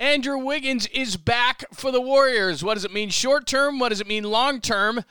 [0.00, 2.64] Andrew Wiggins is back for the Warriors.
[2.64, 3.78] What does it mean short term?
[3.78, 5.04] What does it mean long term?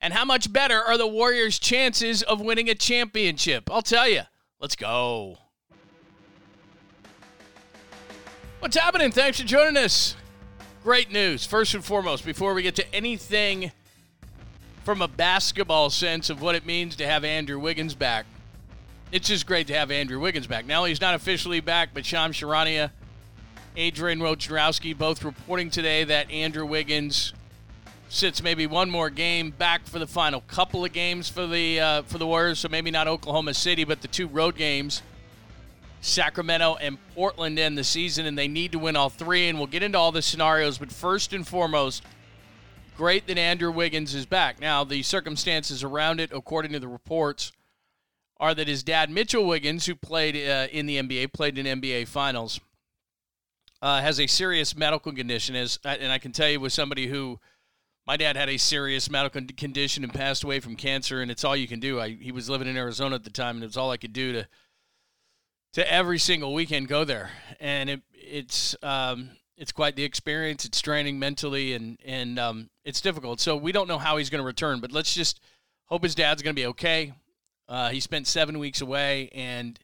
[0.00, 3.68] And how much better are the Warriors' chances of winning a championship?
[3.68, 4.22] I'll tell you.
[4.60, 5.38] Let's go.
[8.60, 9.10] What's happening?
[9.10, 10.14] Thanks for joining us.
[10.84, 11.44] Great news.
[11.44, 13.72] First and foremost, before we get to anything
[14.84, 18.24] from a basketball sense of what it means to have Andrew Wiggins back,
[19.10, 20.64] it's just great to have Andrew Wiggins back.
[20.64, 22.92] Now he's not officially back, but Shams Charania
[23.78, 27.32] Adrian Wojnarowski both reporting today that Andrew Wiggins
[28.08, 32.02] sits maybe one more game back for the final couple of games for the uh,
[32.02, 32.58] for the Warriors.
[32.58, 35.02] So maybe not Oklahoma City, but the two road games,
[36.00, 39.48] Sacramento and Portland, end the season, and they need to win all three.
[39.48, 42.02] And we'll get into all the scenarios, but first and foremost,
[42.96, 44.60] great that Andrew Wiggins is back.
[44.60, 47.52] Now the circumstances around it, according to the reports,
[48.40, 52.08] are that his dad Mitchell Wiggins, who played uh, in the NBA, played in NBA
[52.08, 52.58] Finals
[53.80, 57.38] uh, has a serious medical condition, is, and I can tell you with somebody who,
[58.06, 61.56] my dad had a serious medical condition and passed away from cancer, and it's all
[61.56, 62.00] you can do.
[62.00, 64.12] I, he was living in Arizona at the time, and it was all I could
[64.12, 64.48] do to
[65.74, 70.64] to every single weekend go there, and it, it's um, it's quite the experience.
[70.64, 73.40] It's draining mentally, and and um, it's difficult.
[73.40, 75.40] So we don't know how he's going to return, but let's just
[75.84, 77.12] hope his dad's going to be okay.
[77.68, 79.78] Uh, he spent seven weeks away, and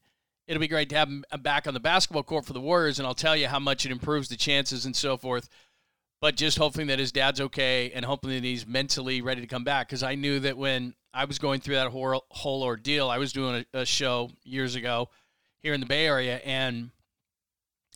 [0.47, 3.07] it'll be great to have him back on the basketball court for the Warriors, and
[3.07, 5.49] I'll tell you how much it improves the chances and so forth.
[6.21, 9.65] But just hoping that his dad's okay and hoping that he's mentally ready to come
[9.65, 9.89] back.
[9.89, 13.33] Because I knew that when I was going through that whole, whole ordeal, I was
[13.33, 15.11] doing a, a show years ago
[15.63, 16.91] here in the Bay Area, and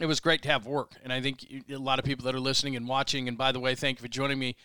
[0.01, 0.93] it was great to have work.
[1.03, 3.61] And I think a lot of people that are listening and watching, and by the
[3.61, 4.57] way, thank you for joining me.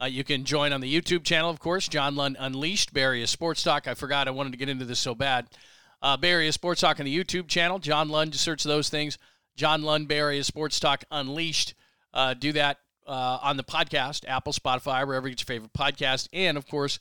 [0.00, 3.26] Uh, you can join on the YouTube channel, of course, John Lund Unleashed, Bay Area
[3.26, 3.88] Sports Talk.
[3.88, 5.48] I forgot I wanted to get into this so bad.
[6.00, 7.78] Uh, Bay Area Sports Talk on the YouTube channel.
[7.78, 9.18] John Lund, just search those things.
[9.56, 11.74] John Lund, Bay Area Sports Talk Unleashed.
[12.14, 16.28] Uh, do that uh, on the podcast, Apple, Spotify, wherever you get your favorite podcast.
[16.32, 16.98] And, of course,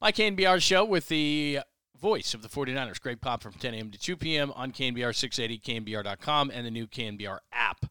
[0.00, 1.60] my KNBR show with the
[2.00, 3.90] voice of the 49ers, Greg Papa, from 10 a.m.
[3.90, 4.52] to 2 p.m.
[4.54, 7.86] on KNBR 680, KNBR.com, and the new KNBR app.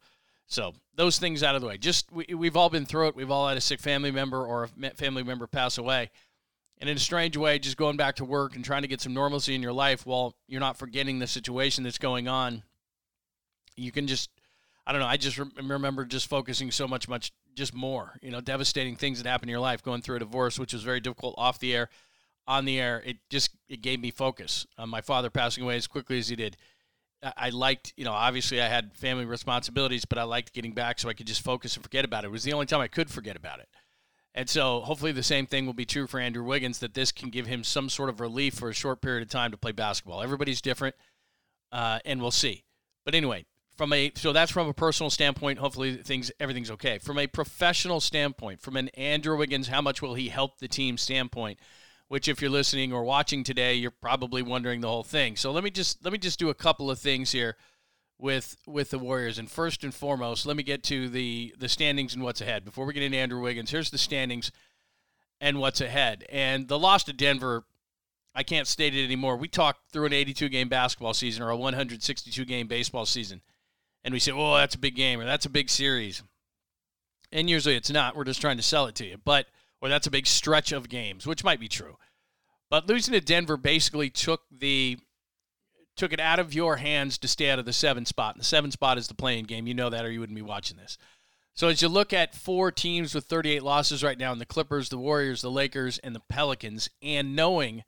[0.48, 1.78] So those things out of the way.
[1.78, 3.16] Just we, we've all been through it.
[3.16, 6.12] We've all had a sick family member or a family member pass away
[6.80, 9.14] and in a strange way, just going back to work and trying to get some
[9.14, 12.64] normalcy in your life while you're not forgetting the situation that's going on.
[13.78, 14.30] You can just,
[14.86, 18.30] I don't know, I just re- remember just focusing so much, much, just more, you
[18.30, 21.00] know, devastating things that happen in your life, going through a divorce, which was very
[21.00, 21.90] difficult off the air,
[22.46, 23.02] on the air.
[23.06, 24.68] It just, it gave me focus.
[24.78, 26.58] Uh, my father passing away as quickly as he did.
[27.24, 31.00] I, I liked, you know, obviously I had family responsibilities, but I liked getting back
[31.00, 32.28] so I could just focus and forget about it.
[32.28, 33.70] It was the only time I could forget about it.
[34.38, 37.30] And so hopefully the same thing will be true for Andrew Wiggins that this can
[37.30, 40.22] give him some sort of relief for a short period of time to play basketball.
[40.22, 40.94] Everybody's different,
[41.72, 42.66] uh, and we'll see.
[43.06, 43.46] But anyway,
[43.78, 45.60] from a so that's from a personal standpoint.
[45.60, 46.98] Hopefully things everything's okay.
[46.98, 50.98] From a professional standpoint, from an Andrew Wiggins, how much will he help the team
[50.98, 51.58] standpoint?
[52.08, 55.38] Which, if you're listening or watching today, you're probably wondering the whole thing.
[55.38, 57.56] So let me just let me just do a couple of things here
[58.20, 59.38] with with the Warriors.
[59.38, 62.66] And first and foremost, let me get to the the standings and what's ahead.
[62.66, 64.52] Before we get into Andrew Wiggins, here's the standings
[65.42, 66.26] and what's ahead.
[66.30, 67.66] And the loss to Denver,
[68.34, 69.38] I can't state it anymore.
[69.38, 73.42] We talked through an 82 game basketball season or a 162 game baseball season,
[74.04, 76.24] and we say, "Oh, that's a big game," or "That's a big series."
[77.32, 78.16] And usually it's not.
[78.16, 79.48] We're just trying to sell it to you, but
[79.82, 81.98] or that's a big stretch of games, which might be true.
[82.70, 84.98] But losing to Denver basically took the
[85.96, 88.36] took it out of your hands to stay out of the seven spot.
[88.36, 89.68] And the seven spot is the play-in game.
[89.68, 90.98] You know that, or you wouldn't be watching this.
[91.54, 94.90] So as you look at four teams with 38 losses right now, in the Clippers,
[94.90, 97.84] the Warriors, the Lakers, and the Pelicans, and knowing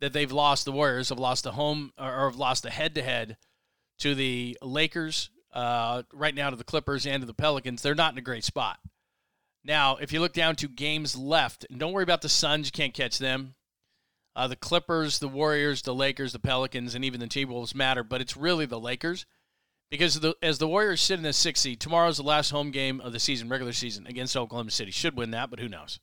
[0.00, 3.36] that they've lost, the Warriors have lost the home or have lost the head-to-head
[4.00, 8.12] to the Lakers, uh, right now to the Clippers and to the Pelicans, they're not
[8.12, 8.80] in a great spot.
[9.64, 12.72] Now, if you look down to games left, and don't worry about the Suns, you
[12.72, 13.54] can't catch them.
[14.36, 18.02] Uh, the Clippers, the Warriors, the Lakers, the Pelicans, and even the T Wolves matter,
[18.02, 19.26] but it's really the Lakers
[19.90, 23.00] because the, as the Warriors sit in the sixth seed, tomorrow's the last home game
[23.00, 24.90] of the season, regular season, against Oklahoma City.
[24.90, 26.00] Should win that, but who knows?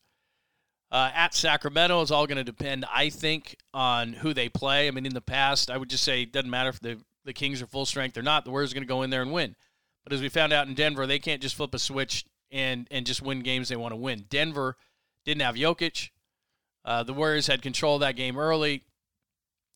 [0.92, 4.88] Uh, at Sacramento is all going to depend, I think, on who they play.
[4.88, 7.34] I mean, in the past, I would just say it doesn't matter if the, the
[7.34, 8.46] Kings are full strength or not.
[8.46, 9.56] The Warriors are going to go in there and win.
[10.04, 13.06] But as we found out in Denver, they can't just flip a switch and and
[13.06, 14.26] just win games they want to win.
[14.30, 14.76] Denver
[15.26, 16.10] didn't have Jokic.
[16.84, 18.84] Uh, the Warriors had control of that game early.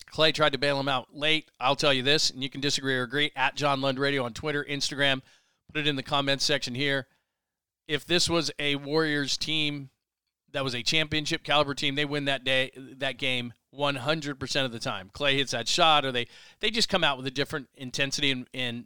[0.07, 1.49] Clay tried to bail him out late.
[1.59, 4.33] I'll tell you this, and you can disagree or agree at John Lund Radio on
[4.33, 5.21] Twitter, Instagram.
[5.67, 7.07] Put it in the comments section here.
[7.87, 9.89] If this was a Warriors team
[10.53, 14.79] that was a championship caliber team, they win that day that game 100% of the
[14.79, 15.09] time.
[15.13, 16.27] Clay hits that shot, or they
[16.59, 18.85] they just come out with a different intensity and and,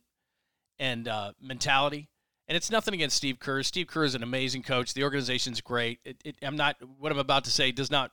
[0.79, 2.09] and uh, mentality.
[2.49, 3.61] And it's nothing against Steve Kerr.
[3.61, 4.95] Steve Kerr is an amazing coach.
[4.95, 5.99] The organization's great.
[6.03, 8.11] It, it, I'm not what I'm about to say does not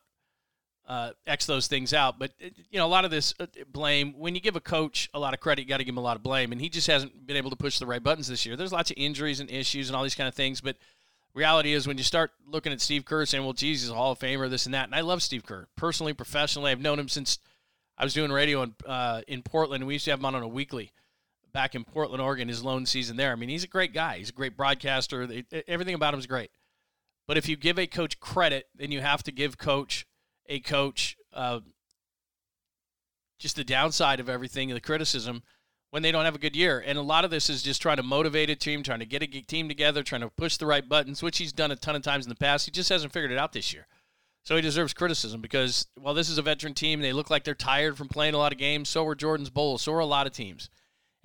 [0.87, 2.19] uh, X those things out.
[2.19, 5.19] But you know, a lot of this uh, blame when you give a coach a
[5.19, 6.87] lot of credit, you got to give him a lot of blame, and he just
[6.87, 8.57] hasn't been able to push the right buttons this year.
[8.57, 10.77] There's lots of injuries and issues and all these kind of things, but
[11.33, 14.13] reality is when you start looking at Steve Kerr saying, "Well, geez, he's a Hall
[14.13, 16.71] of Famer, this and that," and I love Steve Kerr personally, professionally.
[16.71, 17.39] I've known him since
[17.97, 19.81] I was doing radio in uh, in Portland.
[19.81, 20.93] And we used to have him on on a weekly
[21.57, 23.33] back in Portland, Oregon, his lone season there.
[23.33, 24.19] I mean, he's a great guy.
[24.19, 25.27] He's a great broadcaster.
[25.67, 26.51] Everything about him is great.
[27.27, 30.07] But if you give a coach credit, then you have to give coach
[30.51, 31.61] a coach uh,
[33.39, 35.43] just the downside of everything, the criticism
[35.89, 36.85] when they don't have a good year.
[36.87, 39.23] And a lot of this is just trying to motivate a team, trying to get
[39.23, 42.03] a team together, trying to push the right buttons, which he's done a ton of
[42.03, 42.67] times in the past.
[42.67, 43.87] He just hasn't figured it out this year.
[44.43, 47.55] So he deserves criticism because while this is a veteran team, they look like they're
[47.55, 48.91] tired from playing a lot of games.
[48.91, 49.81] So were Jordan's Bulls.
[49.81, 50.69] So were a lot of teams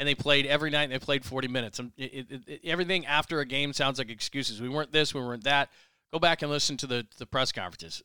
[0.01, 0.85] and they played every night.
[0.85, 1.79] And they played 40 minutes.
[1.79, 4.59] It, it, it, everything after a game sounds like excuses.
[4.59, 5.69] We weren't this, we weren't that.
[6.11, 8.01] Go back and listen to the the press conferences.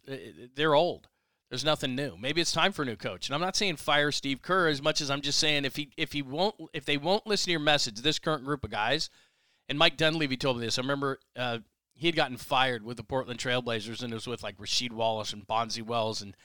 [0.54, 1.08] They're old.
[1.48, 2.16] There's nothing new.
[2.20, 3.28] Maybe it's time for a new coach.
[3.28, 5.90] And I'm not saying fire Steve Kerr as much as I'm just saying if he
[5.96, 9.08] if he won't if they won't listen to your message, this current group of guys,
[9.70, 10.78] and Mike Dunleavy told me this.
[10.78, 11.58] I remember uh,
[11.94, 15.32] he had gotten fired with the Portland Trailblazers, and it was with like Rasheed Wallace
[15.32, 16.36] and Bonzi Wells and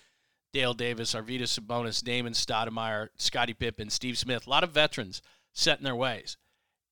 [0.54, 5.22] Dale Davis, Arvydas Sabonis, Damon Stoudemire, Scottie Pippen, Steve Smith, a lot of veterans
[5.54, 6.38] set in their ways.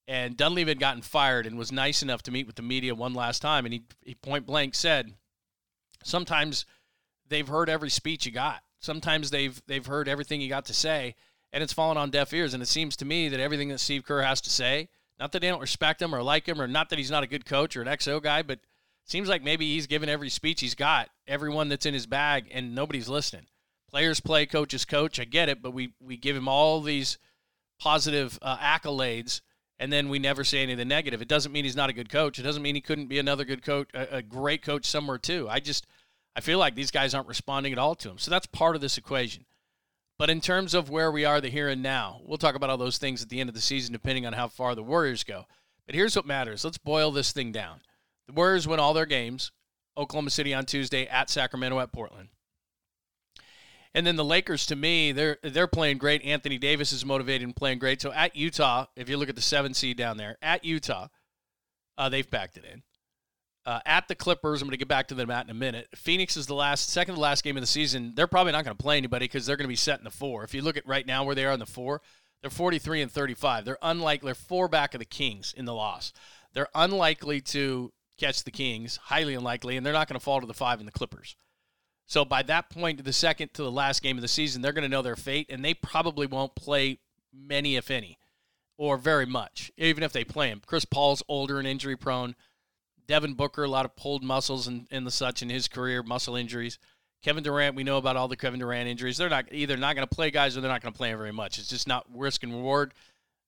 [0.08, 3.14] And Dunleavy had gotten fired and was nice enough to meet with the media one
[3.14, 3.64] last time.
[3.64, 5.14] And he, he point blank said,
[6.02, 6.66] sometimes
[7.28, 8.62] they've heard every speech you got.
[8.80, 11.14] Sometimes they've they've heard everything you got to say,
[11.52, 12.54] and it's fallen on deaf ears.
[12.54, 15.40] And it seems to me that everything that Steve Kerr has to say, not that
[15.40, 17.76] they don't respect him or like him, or not that he's not a good coach
[17.76, 18.60] or an XO guy, but
[19.04, 22.74] seems like maybe he's given every speech he's got, everyone that's in his bag, and
[22.74, 23.46] nobody's listening.
[23.90, 25.20] Players play, coaches coach.
[25.20, 27.18] I get it, but we we give him all these
[27.80, 29.40] positive uh, accolades
[29.80, 31.22] and then we never say anything negative.
[31.22, 32.38] It doesn't mean he's not a good coach.
[32.38, 35.48] It doesn't mean he couldn't be another good coach, a, a, great coach somewhere too.
[35.48, 35.86] I just,
[36.36, 38.18] I feel like these guys aren't responding at all to him.
[38.18, 39.46] So that's part of this equation.
[40.18, 42.76] But in terms of where we are, the here and now, we'll talk about all
[42.76, 45.46] those things at the end of the season, depending on how far the Warriors go.
[45.86, 46.62] But here's what matters.
[46.62, 47.80] Let's boil this thing down.
[48.26, 49.50] The Warriors win all their games.
[49.96, 52.28] Oklahoma City on Tuesday, at Sacramento, at Portland.
[53.94, 56.22] And then the Lakers, to me, they're they're playing great.
[56.24, 58.00] Anthony Davis is motivated and playing great.
[58.00, 61.08] So at Utah, if you look at the seven seed down there, at Utah,
[61.98, 62.82] uh, they've backed it in.
[63.66, 65.88] Uh, at the Clippers, I'm going to get back to them at in a minute.
[65.94, 68.14] Phoenix is the last, second to last game of the season.
[68.16, 70.10] They're probably not going to play anybody because they're going to be set in the
[70.10, 70.44] four.
[70.44, 72.00] If you look at right now where they are in the four,
[72.40, 73.66] they're 43 and 35.
[73.66, 74.28] They're unlikely.
[74.28, 76.14] They're four back of the Kings in the loss.
[76.54, 80.46] They're unlikely to catch the Kings, highly unlikely, and they're not going to fall to
[80.46, 81.36] the five in the Clippers.
[82.10, 84.82] So by that point, the second to the last game of the season, they're going
[84.82, 86.98] to know their fate, and they probably won't play
[87.32, 88.18] many, if any,
[88.76, 90.60] or very much, even if they play him.
[90.66, 92.34] Chris Paul's older and injury prone.
[93.06, 96.34] Devin Booker, a lot of pulled muscles and, and the such in his career, muscle
[96.34, 96.80] injuries.
[97.22, 99.16] Kevin Durant, we know about all the Kevin Durant injuries.
[99.16, 101.32] They're not either not going to play guys or they're not going to play very
[101.32, 101.60] much.
[101.60, 102.92] It's just not risk and reward.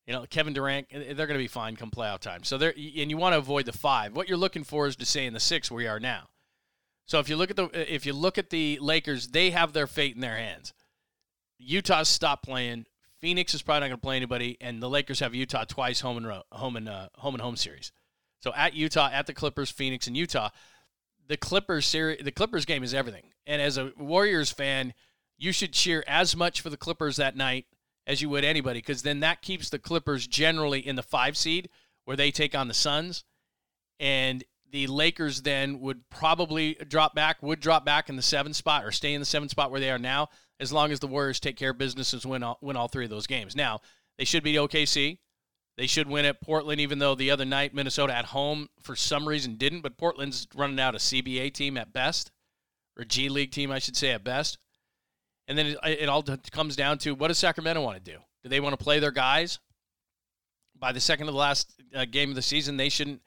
[0.06, 2.44] You know, Kevin Durant, eh, they're going to be fine come playoff time.
[2.44, 4.15] So they're and you want to avoid the five.
[4.15, 6.29] What you're looking for is to stay in the six where we are now.
[7.12, 9.87] So if you look at the if you look at the Lakers, they have their
[9.87, 10.73] fate in their hands.
[11.59, 12.87] Utah's stopped playing.
[13.20, 16.17] Phoenix is probably not going to play anybody, and the Lakers have Utah twice home
[16.17, 17.93] and ro- home and uh, home and home series.
[18.41, 20.48] So at Utah, at the Clippers, Phoenix, and Utah,
[21.29, 23.25] the Clippers series, the Clippers game is everything.
[23.46, 24.94] And as a Warriors fan,
[25.37, 27.67] you should cheer as much for the Clippers that night
[28.06, 31.69] as you would anybody, because then that keeps the Clippers generally in the five seed
[32.06, 33.22] where they take on the Suns,
[34.01, 38.84] and the Lakers then would probably drop back, would drop back in the seventh spot
[38.84, 41.38] or stay in the seventh spot where they are now, as long as the Warriors
[41.38, 43.55] take care of business and win all, win all three of those games.
[43.55, 43.81] Now,
[44.19, 45.19] they should beat OKC.
[45.76, 49.29] They should win at Portland, even though the other night Minnesota at home for some
[49.29, 49.82] reason didn't.
[49.82, 52.31] But Portland's running out a CBA team at best,
[52.98, 54.58] or G League team, I should say, at best.
[55.48, 58.19] And then it, it all comes down to what does Sacramento want to do?
[58.43, 59.58] Do they want to play their guys?
[60.79, 63.22] By the second of the last uh, game of the season, they shouldn't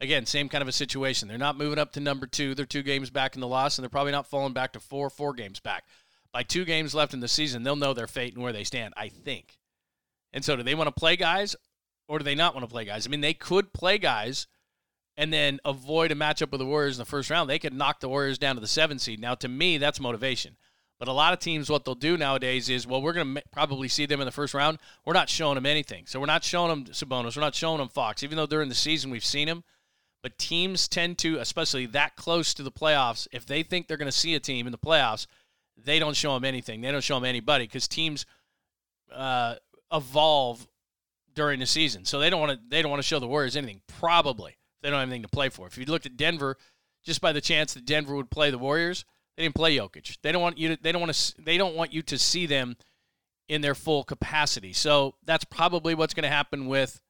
[0.00, 1.28] again, same kind of a situation.
[1.28, 2.54] They're not moving up to number two.
[2.54, 5.10] They're two games back in the loss, and they're probably not falling back to four,
[5.10, 5.84] four games back.
[6.32, 8.94] By two games left in the season, they'll know their fate and where they stand,
[8.96, 9.58] I think.
[10.32, 11.56] And so, do they want to play guys
[12.08, 13.06] or do they not want to play guys?
[13.06, 14.46] I mean, they could play guys
[15.16, 17.50] and then avoid a matchup with the Warriors in the first round.
[17.50, 19.20] They could knock the Warriors down to the seven seed.
[19.20, 20.56] Now, to me, that's motivation.
[21.00, 23.88] But a lot of teams, what they'll do nowadays is, well, we're going to probably
[23.88, 24.78] see them in the first round.
[25.04, 26.04] We're not showing them anything.
[26.06, 27.36] So we're not showing them Sabonis.
[27.36, 28.22] We're not showing them Fox.
[28.22, 29.64] Even though during the season we've seen them,
[30.22, 34.06] but teams tend to, especially that close to the playoffs, if they think they're going
[34.06, 35.26] to see a team in the playoffs,
[35.76, 36.80] they don't show them anything.
[36.80, 38.26] They don't show them anybody because teams
[39.12, 39.56] uh,
[39.92, 40.66] evolve
[41.34, 42.04] during the season.
[42.04, 43.80] So they don't want to they don't want to show the Warriors anything.
[43.86, 45.66] Probably they don't have anything to play for.
[45.66, 46.56] If you looked at Denver,
[47.04, 49.04] just by the chance that Denver would play the Warriors,
[49.36, 50.18] they didn't play Jokic.
[50.22, 52.46] They don't want you to, they don't want to they don't want you to see
[52.46, 52.76] them
[53.48, 54.72] in their full capacity.
[54.72, 57.00] So that's probably what's going to happen with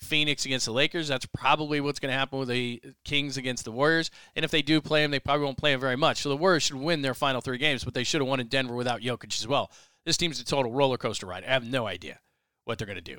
[0.00, 1.08] Phoenix against the Lakers.
[1.08, 4.10] That's probably what's going to happen with the Kings against the Warriors.
[4.34, 6.22] And if they do play them, they probably won't play them very much.
[6.22, 8.48] So the Warriors should win their final three games, but they should have won in
[8.48, 9.70] Denver without Jokic as well.
[10.04, 11.44] This team's a total roller coaster ride.
[11.44, 12.20] I have no idea
[12.64, 13.18] what they're going to do.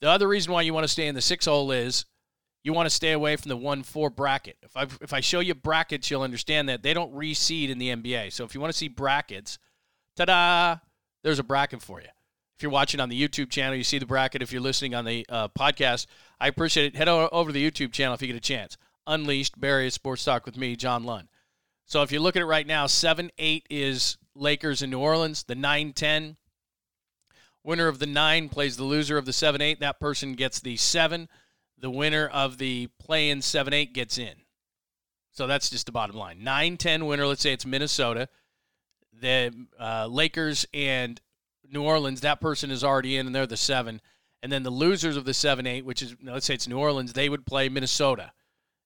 [0.00, 2.06] The other reason why you want to stay in the six hole is
[2.62, 4.56] you want to stay away from the one four bracket.
[4.62, 7.88] If I if I show you brackets, you'll understand that they don't reseed in the
[7.88, 8.32] NBA.
[8.32, 9.58] So if you want to see brackets,
[10.16, 10.76] ta-da,
[11.22, 12.08] there's a bracket for you.
[12.60, 14.42] If you're watching on the YouTube channel, you see the bracket.
[14.42, 16.04] If you're listening on the uh, podcast,
[16.38, 16.94] I appreciate it.
[16.94, 18.76] Head over to the YouTube channel if you get a chance.
[19.06, 21.28] Unleashed Bay Area Sports Talk with me, John Lund.
[21.86, 25.44] So if you look at it right now, 7 8 is Lakers in New Orleans.
[25.44, 26.36] The 9 10,
[27.64, 29.80] winner of the 9 plays the loser of the 7 8.
[29.80, 31.30] That person gets the 7.
[31.78, 34.34] The winner of the play in 7 8 gets in.
[35.30, 36.44] So that's just the bottom line.
[36.44, 38.28] 9 10 winner, let's say it's Minnesota.
[39.18, 41.18] The uh, Lakers and
[41.70, 44.00] New Orleans, that person is already in and they're the 7.
[44.42, 47.12] And then the losers of the 7 8, which is, let's say it's New Orleans,
[47.12, 48.32] they would play Minnesota.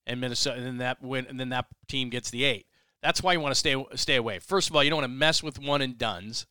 [0.07, 2.67] And Minnesota, and then that win, and then that team gets the eight.
[3.03, 4.39] That's why you want to stay stay away.
[4.39, 6.47] First of all, you don't want to mess with one and duns.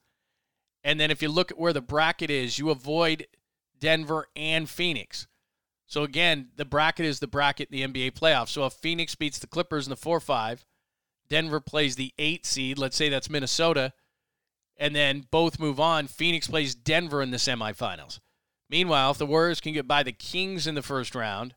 [0.84, 3.28] And then if you look at where the bracket is, you avoid
[3.80, 5.28] Denver and Phoenix.
[5.86, 8.50] So again, the bracket is the bracket in the NBA playoffs.
[8.50, 10.66] So if Phoenix beats the Clippers in the 4 5,
[11.30, 13.94] Denver plays the 8 seed, let's say that's Minnesota,
[14.78, 16.08] and then both move on.
[16.08, 18.20] Phoenix plays Denver in the semifinals.
[18.70, 21.56] Meanwhile, if the Warriors can get by the Kings in the first round,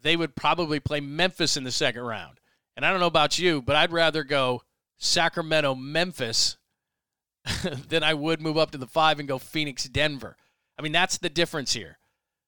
[0.00, 2.40] they would probably play Memphis in the second round.
[2.76, 4.62] And I don't know about you, but I'd rather go
[4.96, 6.56] Sacramento, Memphis
[7.88, 10.36] than I would move up to the five and go Phoenix, Denver.
[10.78, 11.98] I mean, that's the difference here.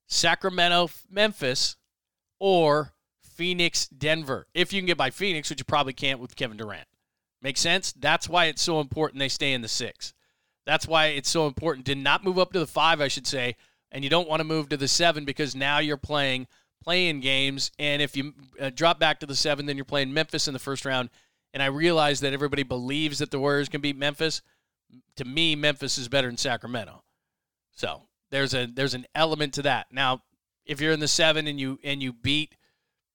[0.06, 1.76] Sacramento, Memphis,
[2.38, 4.46] or Phoenix, Denver.
[4.54, 6.86] If you can get by Phoenix, which you probably can't with Kevin Durant.
[7.42, 7.92] Make sense?
[7.92, 10.14] That's why it's so important they stay in the six.
[10.64, 13.56] That's why it's so important to not move up to the five, I should say,
[13.90, 16.46] and you don't want to move to the seven because now you're playing–
[16.82, 17.70] play-in games.
[17.78, 20.58] And if you uh, drop back to the seven, then you're playing Memphis in the
[20.58, 21.11] first round.
[21.54, 24.42] And I realize that everybody believes that the Warriors can beat Memphis.
[25.16, 27.02] To me, Memphis is better than Sacramento.
[27.72, 29.87] So there's a there's an element to that.
[29.90, 30.22] Now,
[30.66, 32.56] if you're in the seven and you and you beat,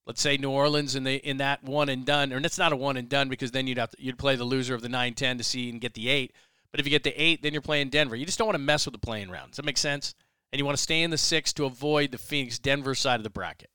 [0.08, 2.76] let's say New Orleans in the in that one and done, or it's not a
[2.76, 5.14] one and done because then you'd have to, you'd play the loser of the nine
[5.14, 6.34] ten to see and get the eight.
[6.72, 8.16] But if you get the eight, then you're playing Denver.
[8.16, 9.52] You just don't want to mess with the play-in round.
[9.52, 10.16] Does that make sense?
[10.52, 13.24] and you want to stay in the six to avoid the Phoenix Denver side of
[13.24, 13.70] the bracket.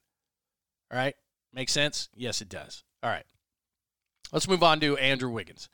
[0.90, 1.14] All right?
[1.52, 2.08] Make sense?
[2.14, 2.84] Yes, it does.
[3.02, 3.24] All right.
[4.32, 5.68] Let's move on to Andrew Wiggins.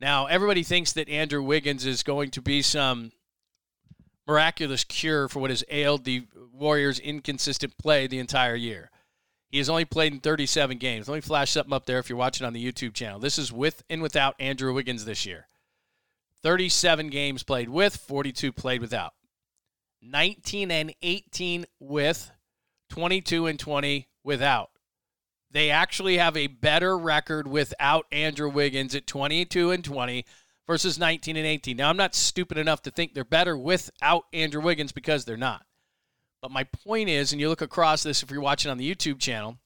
[0.00, 3.10] Now, everybody thinks that Andrew Wiggins is going to be some
[4.28, 8.90] miraculous cure for what has ailed the Warriors' inconsistent play the entire year.
[9.48, 11.08] He has only played in 37 games.
[11.08, 13.18] Let me flash something up there if you're watching on the YouTube channel.
[13.18, 15.48] This is with and without Andrew Wiggins this year.
[16.42, 19.14] 37 games played with, 42 played without.
[20.02, 22.30] 19 and 18 with,
[22.90, 24.70] 22 and 20 without.
[25.50, 30.24] They actually have a better record without Andrew Wiggins at 22 and 20
[30.66, 31.76] versus 19 and 18.
[31.76, 35.64] Now, I'm not stupid enough to think they're better without Andrew Wiggins because they're not.
[36.40, 39.18] But my point is, and you look across this if you're watching on the YouTube
[39.18, 39.58] channel,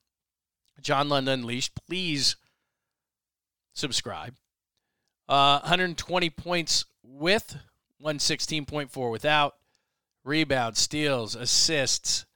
[0.81, 2.37] John Lund Unleashed, please
[3.75, 4.35] subscribe.
[5.29, 7.57] Uh, 120 points with,
[8.03, 9.55] 116.4 without
[10.25, 12.27] rebounds, steals, assists,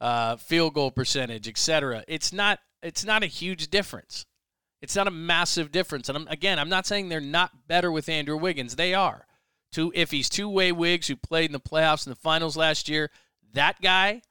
[0.00, 2.04] uh, field goal percentage, etc.
[2.08, 4.26] It's not it's not a huge difference.
[4.82, 6.10] It's not a massive difference.
[6.10, 8.76] And I'm, again, I'm not saying they're not better with Andrew Wiggins.
[8.76, 9.26] They are.
[9.72, 12.88] Two if he's two way Wiggs who played in the playoffs and the finals last
[12.88, 13.10] year,
[13.54, 14.22] that guy,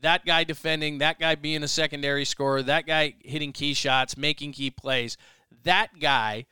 [0.00, 4.52] that guy defending, that guy being a secondary scorer, that guy hitting key shots, making
[4.52, 5.16] key plays,
[5.64, 6.46] that guy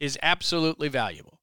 [0.00, 1.40] is absolutely valuable.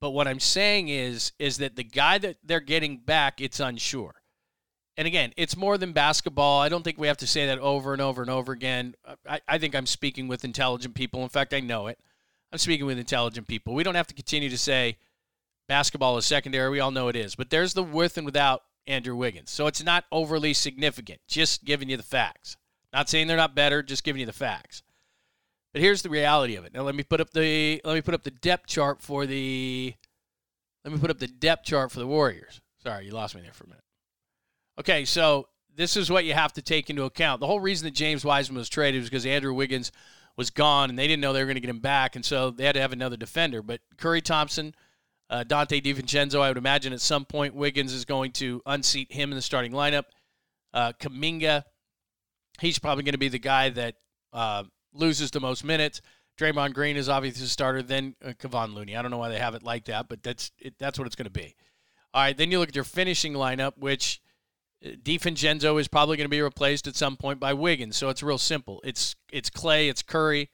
[0.00, 4.14] But what I'm saying is is that the guy that they're getting back, it's unsure.
[4.96, 6.60] And again, it's more than basketball.
[6.60, 8.94] I don't think we have to say that over and over and over again.
[9.28, 11.22] I, I think I'm speaking with intelligent people.
[11.22, 11.98] In fact, I know it.
[12.52, 13.74] I'm speaking with intelligent people.
[13.74, 14.98] We don't have to continue to say
[15.68, 16.70] basketball is secondary.
[16.70, 17.34] We all know it is.
[17.34, 19.50] But there's the with and without Andrew Wiggins.
[19.50, 21.20] So it's not overly significant.
[21.26, 22.56] Just giving you the facts.
[22.92, 24.82] Not saying they're not better, just giving you the facts.
[25.72, 26.72] But here's the reality of it.
[26.72, 29.94] Now let me put up the let me put up the depth chart for the
[30.84, 32.60] let me put up the depth chart for the Warriors.
[32.82, 33.84] Sorry, you lost me there for a minute.
[34.78, 37.40] Okay, so this is what you have to take into account.
[37.40, 39.90] The whole reason that James Wiseman was traded was because Andrew Wiggins
[40.36, 42.50] was gone and they didn't know they were going to get him back, and so
[42.50, 43.62] they had to have another defender.
[43.62, 44.74] But Curry Thompson,
[45.30, 49.30] Uh, Donte DiVincenzo, I would imagine at some point Wiggins is going to unseat him
[49.30, 50.04] in the starting lineup.
[50.72, 51.64] Uh, Kuminga,
[52.60, 53.94] he's probably going to be the guy that
[54.32, 56.00] uh, loses the most minutes.
[56.38, 58.96] Draymond Green is obviously the starter, then uh, Kevon Looney.
[58.96, 61.16] I don't know why they have it like that, but that's it, that's what it's
[61.16, 61.54] going to be.
[62.12, 64.20] All right, then you look at your finishing lineup, which
[64.84, 67.96] uh, DiVincenzo is probably going to be replaced at some point by Wiggins.
[67.96, 68.80] So it's real simple.
[68.84, 70.50] It's it's Clay, it's Curry,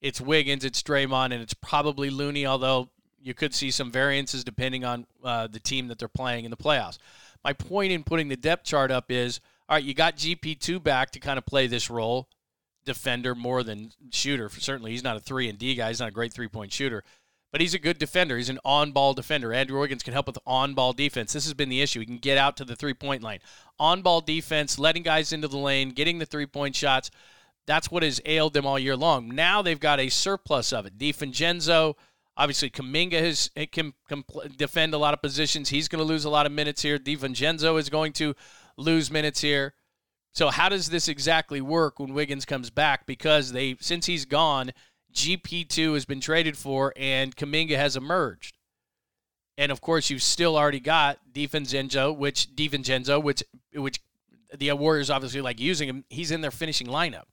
[0.00, 2.46] it's Wiggins, it's Draymond, and it's probably Looney.
[2.46, 2.90] Although
[3.20, 6.56] you could see some variances depending on uh, the team that they're playing in the
[6.56, 6.98] playoffs.
[7.44, 11.10] My point in putting the depth chart up is all right, you got GP2 back
[11.12, 12.28] to kind of play this role,
[12.84, 14.48] defender more than shooter.
[14.48, 17.02] Certainly, he's not a 3 and D guy, he's not a great three point shooter.
[17.52, 18.36] But he's a good defender.
[18.36, 19.52] He's an on ball defender.
[19.52, 21.32] Andrew Wiggins can help with on ball defense.
[21.32, 22.00] This has been the issue.
[22.00, 23.38] He can get out to the three point line.
[23.78, 27.10] On ball defense, letting guys into the lane, getting the three point shots.
[27.66, 29.34] That's what has ailed them all year long.
[29.34, 30.98] Now they've got a surplus of it.
[30.98, 31.94] DiVincenzo,
[32.36, 34.24] Obviously, Kuminga has, eh, can, can
[34.56, 35.70] defend a lot of positions.
[35.70, 36.98] He's going to lose a lot of minutes here.
[36.98, 38.34] DiVincenzo is going to
[38.76, 39.74] lose minutes here.
[40.32, 43.06] So how does this exactly work when Wiggins comes back?
[43.06, 44.72] Because they since he's gone,
[45.14, 48.58] GP2 has been traded for and Kuminga has emerged.
[49.56, 53.42] And of course, you've still already got DiVincenzo, which DiVincenzo, which
[53.74, 54.00] which
[54.54, 56.04] the Warriors obviously like using him.
[56.10, 57.24] He's in their finishing lineup.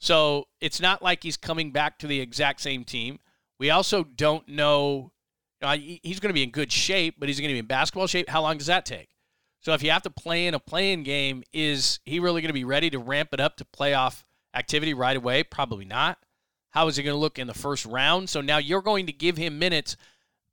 [0.00, 3.20] So it's not like he's coming back to the exact same team.
[3.58, 5.12] We also don't know.
[5.60, 8.28] He's going to be in good shape, but he's going to be in basketball shape.
[8.28, 9.08] How long does that take?
[9.60, 12.54] So if you have to play in a play-in game, is he really going to
[12.54, 14.22] be ready to ramp it up to playoff
[14.54, 15.42] activity right away?
[15.42, 16.18] Probably not.
[16.70, 18.30] How is he going to look in the first round?
[18.30, 19.96] So now you're going to give him minutes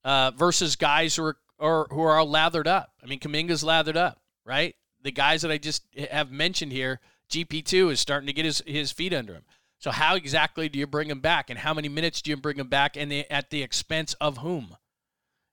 [0.03, 2.91] uh, versus guys who are who are all lathered up.
[3.03, 4.75] I mean, Kuminga's lathered up, right?
[5.01, 8.91] The guys that I just have mentioned here, GP2 is starting to get his, his
[8.91, 9.43] feet under him.
[9.86, 12.58] So how exactly do you bring him back, and how many minutes do you bring
[12.58, 14.77] him back, and the, at the expense of whom?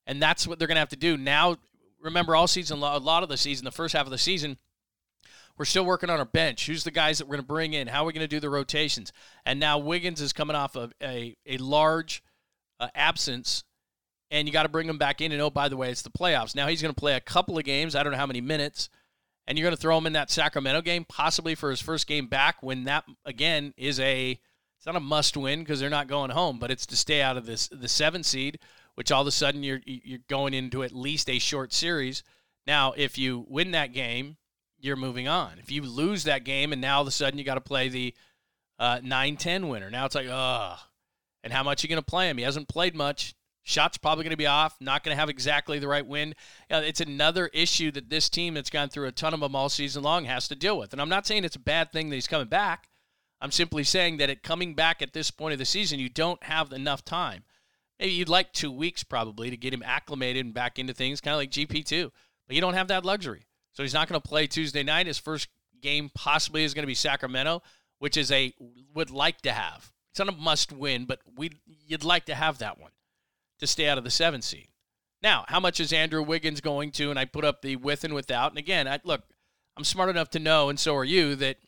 [0.07, 1.59] And that's what they're going to have to do now.
[2.01, 4.57] Remember, all season, a lot of the season, the first half of the season,
[5.59, 6.65] we're still working on our bench.
[6.65, 7.89] Who's the guys that we're going to bring in?
[7.89, 9.12] How are we going to do the rotations?
[9.45, 12.23] And now Wiggins is coming off of a, a large
[12.80, 13.65] uh, absence,
[14.30, 15.33] and you got to bring him back in.
[15.33, 16.56] And oh, by the way, it's the playoffs.
[16.56, 17.95] Now he's going to play a couple of games.
[17.95, 18.89] I don't know how many minutes
[19.47, 22.26] and you're going to throw him in that Sacramento game, possibly for his first game
[22.26, 24.39] back, when that again is a
[24.78, 27.37] it's not a must win because they're not going home, but it's to stay out
[27.37, 28.59] of this the seven seed,
[28.95, 32.23] which all of a sudden you're you're going into at least a short series.
[32.67, 34.37] Now, if you win that game,
[34.78, 35.59] you're moving on.
[35.59, 37.89] If you lose that game, and now all of a sudden you got to play
[37.89, 38.15] the
[38.78, 39.91] uh, 9-10 winner.
[39.91, 40.78] Now it's like, ugh.
[41.45, 42.39] And how much are you going to play him?
[42.39, 43.35] He hasn't played much.
[43.65, 46.35] Shot's probably going to be off, not going to have exactly the right wind.
[46.71, 49.69] Uh, it's another issue that this team that's gone through a ton of them all
[49.69, 50.93] season long has to deal with.
[50.93, 52.89] And I'm not saying it's a bad thing that he's coming back.
[53.41, 56.43] I'm simply saying that at coming back at this point of the season, you don't
[56.45, 57.45] have enough time.
[57.99, 61.35] Maybe you'd like two weeks probably to get him acclimated and back into things, kind
[61.35, 62.11] of like GP2.
[62.47, 63.47] But you don't have that luxury.
[63.73, 65.07] So he's not going to play Tuesday night.
[65.07, 65.49] His first
[65.81, 67.63] game possibly is going to be Sacramento,
[67.99, 68.53] which is a
[68.95, 69.93] would like to have.
[70.11, 71.53] It's not a must win, but we
[71.87, 72.91] you'd like to have that one
[73.63, 74.67] to stay out of the seven seed.
[75.23, 77.11] Now, how much is Andrew Wiggins going to?
[77.11, 78.51] And I put up the with and without.
[78.51, 79.23] And again, I, look,
[79.77, 81.59] I'm smart enough to know, and so are you, that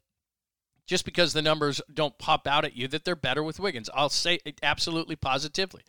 [0.87, 3.89] just because the numbers don't pop out at you, that they're better with Wiggins.
[3.95, 5.83] I'll say it absolutely positively.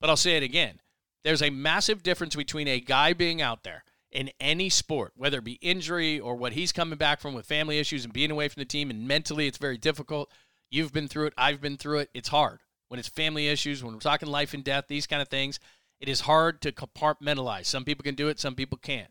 [0.00, 0.80] But I'll say it again.
[1.24, 5.44] There's a massive difference between a guy being out there in any sport, whether it
[5.44, 8.62] be injury or what he's coming back from with family issues and being away from
[8.62, 10.30] the team, and mentally it's very difficult.
[10.70, 11.34] You've been through it.
[11.36, 12.10] I've been through it.
[12.14, 15.28] It's hard when it's family issues, when we're talking life and death, these kind of
[15.28, 15.58] things,
[16.00, 17.66] it is hard to compartmentalize.
[17.66, 19.10] Some people can do it, some people can't.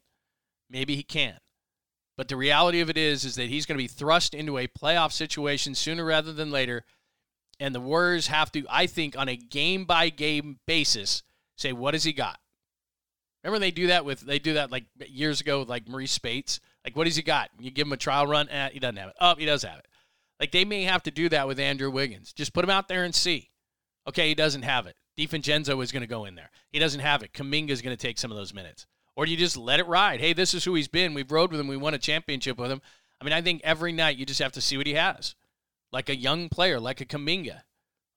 [0.69, 1.37] Maybe he can.
[2.15, 4.67] But the reality of it is is that he's going to be thrust into a
[4.67, 6.85] playoff situation sooner rather than later.
[7.59, 11.23] And the Warriors have to, I think, on a game by game basis,
[11.57, 12.39] say, what has he got?
[13.43, 16.59] Remember they do that with they do that like years ago with like Marreese Speights.
[16.85, 17.49] Like, what has he got?
[17.59, 19.15] You give him a trial run, eh, he doesn't have it.
[19.19, 19.87] Oh, he does have it.
[20.39, 22.31] Like they may have to do that with Andrew Wiggins.
[22.31, 23.49] Just put him out there and see.
[24.07, 24.95] Okay, he doesn't have it.
[25.17, 26.49] DiVincenzo is going to go in there.
[26.71, 27.33] He doesn't have it.
[27.33, 28.85] Kuminga is going to take some of those minutes.
[29.15, 30.19] Or do you just let it ride?
[30.19, 31.13] Hey, this is who he's been.
[31.13, 31.67] We've rode with him.
[31.67, 32.81] We won a championship with him.
[33.21, 35.35] I mean, I think every night you just have to see what he has.
[35.91, 37.61] Like a young player, like a Kuminga.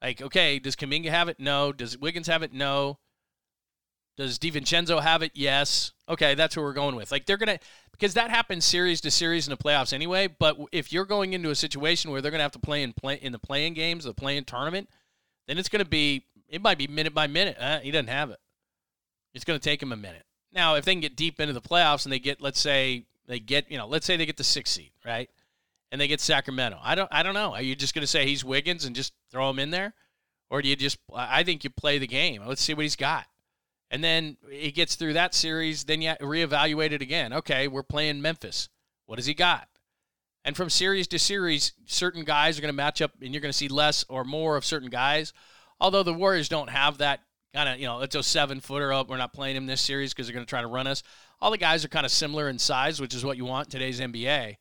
[0.03, 1.39] Like, okay, does Kuminga have it?
[1.39, 1.73] No.
[1.73, 2.53] Does Wiggins have it?
[2.53, 2.99] No.
[4.17, 5.33] Does DiVincenzo have it?
[5.35, 5.93] Yes.
[6.09, 7.13] Okay, that's what we're going with.
[7.13, 7.59] Like they're gonna
[7.93, 10.27] because that happens series to series in the playoffs anyway.
[10.27, 13.17] But if you're going into a situation where they're gonna have to play in play
[13.17, 14.89] in the play-in games, the play-in tournament,
[15.47, 17.57] then it's going to be, it might be minute by minute.
[17.59, 18.39] Uh, he doesn't have it.
[19.35, 20.25] It's going to take him a minute.
[20.53, 23.39] Now, if they can get deep into the playoffs and they get, let's say, they
[23.41, 25.29] get, you know, let's say they get the sixth seed, right?
[25.93, 26.79] And they get Sacramento.
[26.83, 27.53] I don't, I don't know.
[27.53, 29.95] Are you just going to say he's Wiggins and just throw him in there,
[30.49, 30.99] or do you just?
[31.15, 32.43] I think you play the game.
[32.47, 33.27] Let's see what he's got,
[33.91, 37.33] And then he gets through that series, then you reevaluate it again.
[37.33, 38.69] Okay, we're playing Memphis.
[39.07, 39.69] What has he got?
[40.47, 43.51] And from series to series, certain guys are going to match up, and you're going
[43.51, 45.33] to see less or more of certain guys.
[45.81, 47.19] Although the Warriors don't have that
[47.53, 49.11] kind of, you know, it's a seven footer up.
[49.11, 51.03] We're not playing him this series because they're going to try to run us.
[51.41, 53.99] All the guys are kind of similar in size, which is what you want today's
[53.99, 54.55] NBA.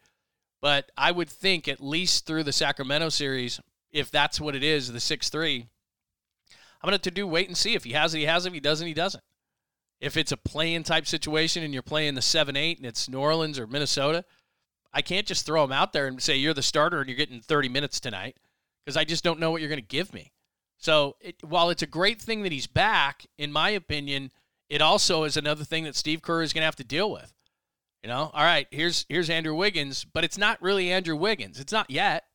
[0.60, 3.60] But I would think at least through the Sacramento series,
[3.92, 5.68] if that's what it is, the 6 3,
[6.82, 7.76] I'm going to do wait and see.
[7.76, 8.50] If he has it, he has it.
[8.50, 9.24] If he doesn't, he doesn't.
[10.02, 13.20] If it's a play-in type situation and you're playing the 7 8 and it's New
[13.20, 14.26] Orleans or Minnesota,
[14.96, 17.42] I can't just throw him out there and say, you're the starter and you're getting
[17.42, 18.38] 30 minutes tonight
[18.84, 20.32] because I just don't know what you're going to give me.
[20.78, 24.32] So it, while it's a great thing that he's back, in my opinion,
[24.70, 27.34] it also is another thing that Steve Kerr is going to have to deal with.
[28.04, 31.60] You know, all right, here's here's Andrew Wiggins, but it's not really Andrew Wiggins.
[31.60, 32.26] It's not yet.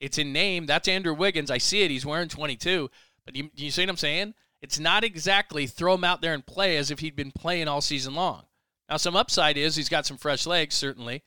[0.00, 0.66] It's in name.
[0.66, 1.50] That's Andrew Wiggins.
[1.50, 1.92] I see it.
[1.92, 2.90] He's wearing 22.
[3.24, 4.34] But you, you see what I'm saying?
[4.60, 7.80] It's not exactly throw him out there and play as if he'd been playing all
[7.80, 8.42] season long.
[8.90, 11.22] Now, some upside is he's got some fresh legs, certainly.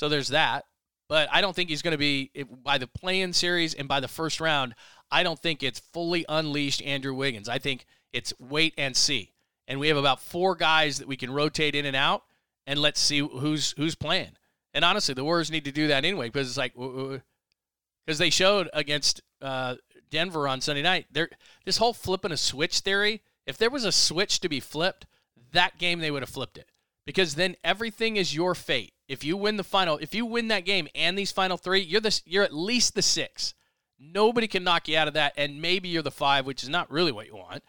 [0.00, 0.64] So there's that.
[1.10, 2.30] But I don't think he's going to be,
[2.64, 4.74] by the play-in series and by the first round,
[5.10, 7.50] I don't think it's fully unleashed Andrew Wiggins.
[7.50, 9.34] I think it's wait and see.
[9.68, 12.22] And we have about four guys that we can rotate in and out,
[12.66, 14.30] and let's see who's who's playing.
[14.72, 18.70] And honestly, the Warriors need to do that anyway because it's like because they showed
[18.72, 19.74] against uh,
[20.10, 21.08] Denver on Sunday night.
[21.12, 21.28] There,
[21.66, 23.20] this whole flipping a switch theory.
[23.46, 25.04] If there was a switch to be flipped,
[25.52, 26.70] that game they would have flipped it
[27.04, 28.94] because then everything is your fate.
[29.10, 32.00] If you win the final, if you win that game and these final three, you're
[32.00, 33.54] the you're at least the six.
[33.98, 36.88] Nobody can knock you out of that, and maybe you're the five, which is not
[36.92, 37.64] really what you want.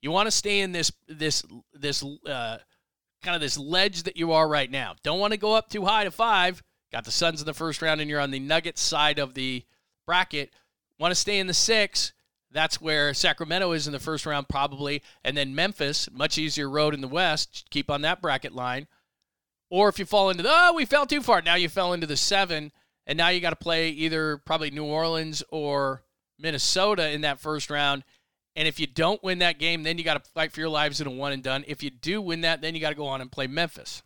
[0.00, 1.42] You want to stay in this this
[1.74, 2.58] this uh,
[3.20, 4.94] kind of this ledge that you are right now.
[5.02, 6.62] Don't want to go up too high to five.
[6.92, 9.64] Got the Suns in the first round, and you're on the Nuggets side of the
[10.06, 10.52] bracket.
[11.00, 12.12] Want to stay in the six.
[12.52, 15.02] That's where Sacramento is in the first round, probably.
[15.24, 17.66] And then Memphis, much easier road in the West.
[17.70, 18.86] Keep on that bracket line.
[19.70, 21.42] Or if you fall into the, oh, we fell too far.
[21.42, 22.70] Now you fell into the seven,
[23.06, 26.02] and now you got to play either probably New Orleans or
[26.38, 28.04] Minnesota in that first round.
[28.54, 31.00] And if you don't win that game, then you got to fight for your lives
[31.00, 31.64] in a one and done.
[31.66, 34.02] If you do win that, then you got to go on and play Memphis.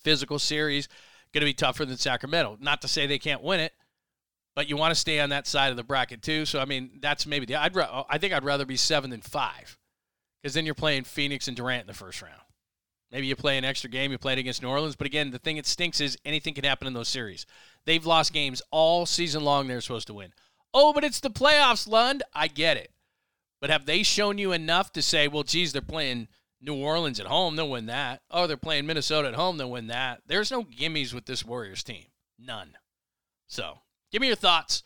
[0.00, 0.88] Physical series,
[1.32, 2.56] going to be tougher than Sacramento.
[2.60, 3.72] Not to say they can't win it,
[4.56, 6.44] but you want to stay on that side of the bracket too.
[6.44, 7.56] So I mean, that's maybe the.
[7.56, 9.78] I'd I think I'd rather be seven than five,
[10.42, 12.40] because then you're playing Phoenix and Durant in the first round.
[13.12, 14.96] Maybe you play an extra game, you played against New Orleans.
[14.96, 17.44] But again, the thing that stinks is anything can happen in those series.
[17.84, 20.32] They've lost games all season long they're supposed to win.
[20.72, 22.22] Oh, but it's the playoffs, Lund.
[22.34, 22.90] I get it.
[23.60, 26.28] But have they shown you enough to say, well, geez, they're playing
[26.62, 28.22] New Orleans at home, they'll win that.
[28.30, 30.22] Oh, they're playing Minnesota at home, they'll win that.
[30.26, 32.06] There's no gimmies with this Warriors team.
[32.38, 32.76] None.
[33.46, 34.82] So give me your thoughts.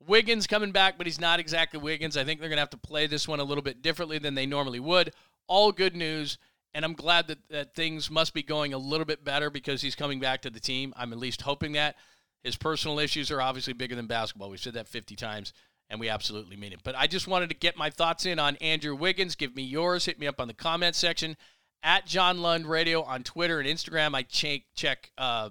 [0.00, 2.16] Wiggins coming back, but he's not exactly Wiggins.
[2.16, 4.34] I think they're going to have to play this one a little bit differently than
[4.34, 5.12] they normally would.
[5.46, 6.38] All good news
[6.74, 9.96] and I'm glad that, that things must be going a little bit better because he's
[9.96, 10.92] coming back to the team.
[10.96, 11.96] I'm at least hoping that.
[12.44, 14.50] His personal issues are obviously bigger than basketball.
[14.50, 15.52] We've said that 50 times,
[15.88, 16.80] and we absolutely mean it.
[16.82, 19.34] But I just wanted to get my thoughts in on Andrew Wiggins.
[19.34, 20.06] Give me yours.
[20.06, 21.36] Hit me up on the comment section
[21.82, 24.14] at John Lund Radio on Twitter and Instagram.
[24.14, 25.50] I check, check uh,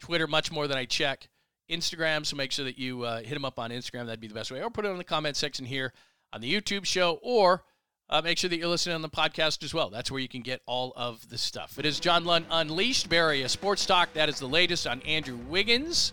[0.00, 1.28] Twitter much more than I check
[1.70, 4.06] Instagram, so make sure that you uh, hit him up on Instagram.
[4.06, 4.62] That'd be the best way.
[4.62, 5.92] Or put it in the comment section here
[6.32, 7.64] on the YouTube show or–
[8.14, 9.90] uh, make sure that you're listening on the podcast as well.
[9.90, 11.80] That's where you can get all of the stuff.
[11.80, 14.12] It is John Lund Unleashed, Bay Area Sports Talk.
[14.12, 16.12] That is the latest on Andrew Wiggins.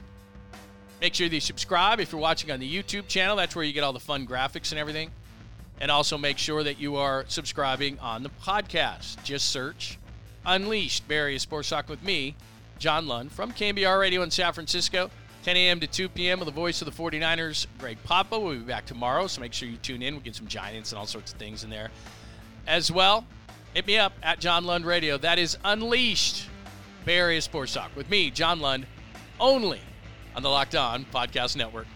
[0.99, 3.35] Make sure that you subscribe if you're watching on the YouTube channel.
[3.35, 5.11] That's where you get all the fun graphics and everything.
[5.79, 9.23] And also make sure that you are subscribing on the podcast.
[9.23, 9.99] Just search
[10.43, 12.35] Unleashed, Bay Area Sports Talk with me,
[12.79, 15.11] John Lund, from KNBR Radio in San Francisco.
[15.43, 15.79] 10 a.m.
[15.79, 16.39] to 2 p.m.
[16.39, 18.39] with the voice of the 49ers, Greg Papa.
[18.39, 20.13] We'll be back tomorrow, so make sure you tune in.
[20.13, 21.89] We'll get some Giants and all sorts of things in there
[22.67, 23.25] as well.
[23.73, 25.17] Hit me up at John Lund Radio.
[25.17, 26.47] That is Unleashed
[27.05, 28.85] Bay Area Sports Talk with me, John Lund,
[29.39, 29.81] only
[30.35, 31.87] on the Locked On Podcast Network.